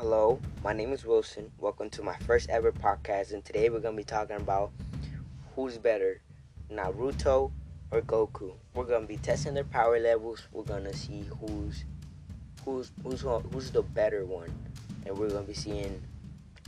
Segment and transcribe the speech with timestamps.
[0.00, 1.50] Hello, my name is Wilson.
[1.58, 4.70] Welcome to my first ever podcast, and today we're gonna be talking about
[5.56, 6.20] who's better,
[6.70, 7.50] Naruto
[7.90, 8.52] or Goku.
[8.74, 10.46] We're gonna be testing their power levels.
[10.52, 11.82] We're gonna see who's
[12.64, 13.22] who's who's
[13.52, 14.54] who's the better one,
[15.04, 16.00] and we're gonna be seeing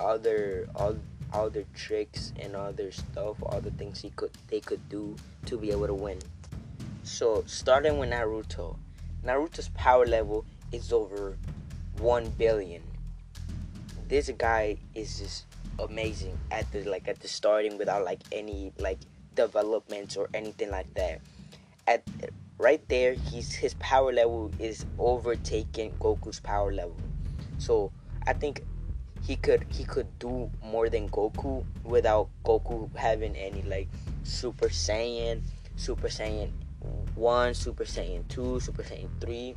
[0.01, 0.97] other all
[1.33, 5.15] all their tricks and all their stuff, all the things he could they could do
[5.47, 6.19] to be able to win.
[7.05, 8.77] So starting with Naruto,
[9.25, 11.39] Naruto's power level is over
[11.97, 12.83] one billion
[14.11, 15.47] this guy is just
[15.79, 18.99] amazing at the like at the starting without like any like
[19.37, 21.21] developments or anything like that.
[21.87, 22.03] At
[22.59, 26.97] right there, he's his power level is overtaking Goku's power level.
[27.59, 27.93] So
[28.27, 28.63] I think
[29.23, 33.89] he could he could do more than Goku without Goku having any like
[34.25, 35.41] Super Saiyan,
[35.77, 36.51] Super Saiyan
[37.15, 39.55] one, Super Saiyan two, Super Saiyan three.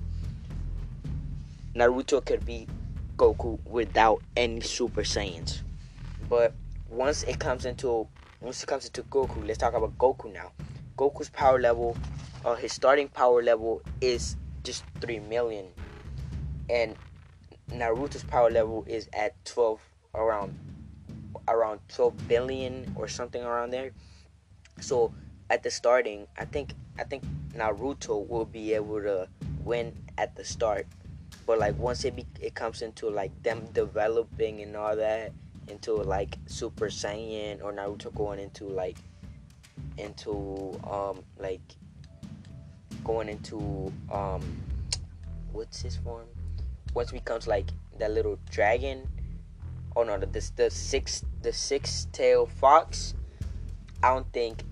[1.73, 2.67] Naruto could be
[3.17, 5.61] Goku without any Super Saiyans.
[6.29, 6.53] But
[6.89, 8.07] once it comes into
[8.41, 10.51] once it comes into Goku, let's talk about Goku now.
[10.97, 11.97] Goku's power level,
[12.45, 15.67] uh, his starting power level is just three million,
[16.69, 16.95] and
[17.71, 19.81] Naruto's power level is at twelve
[20.13, 20.57] around
[21.47, 23.91] around twelve billion or something around there.
[24.79, 25.13] So
[25.49, 27.23] at the starting, I think I think
[27.55, 29.27] Naruto will be able to
[29.63, 30.87] win at the start
[31.45, 35.31] but like once it be, it comes into like them developing and all that
[35.67, 38.97] into like Super Saiyan or Naruto going into like
[39.97, 41.61] into um like
[43.03, 44.41] going into um
[45.51, 46.25] what's his form?
[46.93, 47.67] Once becomes like
[47.99, 49.07] that little dragon
[49.95, 53.13] oh no the the, the six the six tail fox
[54.01, 54.63] I don't think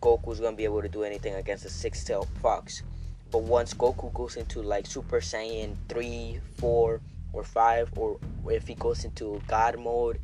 [0.00, 2.82] Goku's gonna be able to do anything against the six tail fox
[3.30, 7.00] but once Goku goes into like Super Saiyan 3, 4,
[7.32, 8.18] or 5, or
[8.50, 10.18] if he goes into God mode,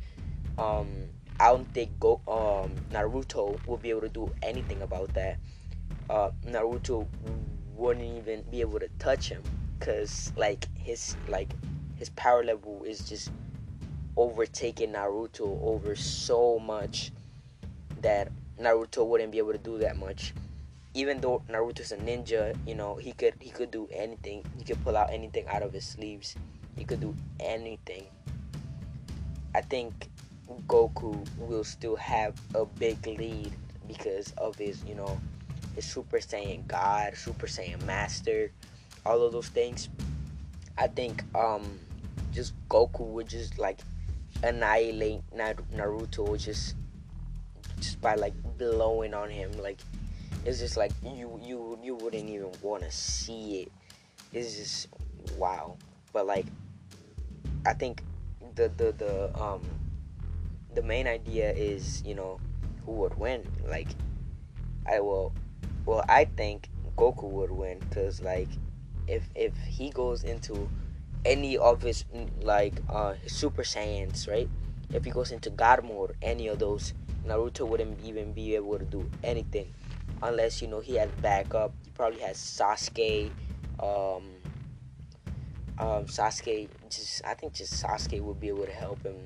[0.57, 0.87] um,
[1.39, 5.37] I don't think Go um, Naruto will be able to do anything about that.
[6.09, 7.07] Uh, Naruto
[7.75, 9.41] wouldn't even be able to touch him
[9.77, 11.53] because like his like
[11.97, 13.31] his power level is just
[14.15, 17.11] overtaking Naruto over so much
[18.01, 20.33] that Naruto wouldn't be able to do that much
[20.95, 24.43] even though Naruto's a ninja, you know, he could he could do anything.
[24.57, 26.35] He could pull out anything out of his sleeves.
[26.77, 28.05] He could do anything.
[29.53, 30.09] I think
[30.67, 33.51] Goku will still have a big lead
[33.87, 35.19] because of his, you know,
[35.75, 38.51] his Super Saiyan God, Super Saiyan Master,
[39.05, 39.89] all of those things.
[40.77, 41.77] I think um
[42.33, 43.79] just Goku would just like
[44.43, 46.75] annihilate Naruto just
[47.81, 49.79] just by like blowing on him like
[50.45, 53.71] it's just like you you you wouldn't even want to see it.
[54.31, 54.87] It's just
[55.37, 55.75] wow.
[56.13, 56.45] But like,
[57.65, 58.03] I think
[58.53, 59.61] the the the um
[60.75, 62.39] the main idea is you know
[62.85, 63.43] who would win.
[63.67, 63.87] Like,
[64.85, 65.33] I will.
[65.85, 68.49] Well, I think Goku would win because like
[69.07, 70.69] if if he goes into
[71.25, 72.05] any of his
[72.41, 74.49] like uh Super Saiyans, right?
[74.93, 76.93] If he goes into God mode, any of those,
[77.25, 79.73] Naruto wouldn't even be able to do anything
[80.21, 81.73] unless you know he has backup.
[81.83, 83.31] He probably has Sasuke.
[83.79, 84.23] Um,
[85.77, 89.17] um, Sasuke, just I think just Sasuke would be able to help him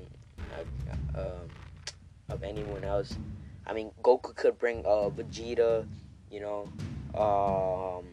[0.54, 1.44] uh, uh,
[2.28, 3.16] of anyone else.
[3.66, 5.86] I mean, Goku could bring uh, Vegeta,
[6.30, 6.68] you know,
[7.14, 8.06] um,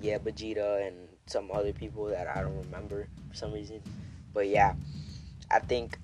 [0.00, 3.82] yeah, Vegeta and some other people that I don't remember for some reason.
[4.32, 4.74] But yeah,
[5.50, 5.98] I think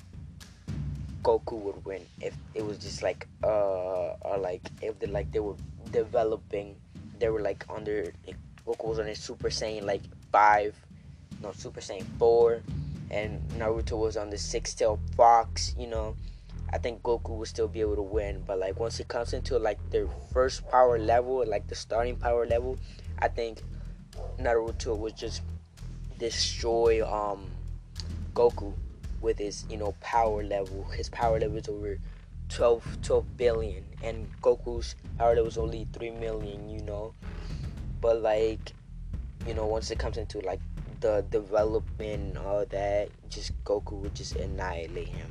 [1.28, 5.40] Goku would win if it was just like uh or like if they like they
[5.40, 5.56] were
[5.92, 6.74] developing
[7.18, 10.00] they were like under like, Goku was on his Super Saiyan like
[10.32, 10.74] five
[11.42, 12.62] no Super Saiyan four
[13.10, 16.16] and Naruto was on the six tail fox you know?
[16.72, 19.58] I think Goku would still be able to win but like once it comes into
[19.58, 22.78] like their first power level like the starting power level
[23.18, 23.60] I think
[24.40, 25.42] Naruto would just
[26.18, 27.50] destroy um
[28.32, 28.72] Goku
[29.20, 30.84] with his you know power level.
[30.84, 31.98] His power level is over
[32.48, 36.68] 12, 12 billion, and Goku's power level is only three million.
[36.68, 37.14] You know,
[38.00, 38.72] but like
[39.46, 40.60] you know once it comes into like
[41.00, 45.30] the development and all that, just Goku would just annihilate him.